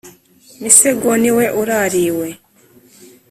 [0.61, 2.27] Misego niwe urariwe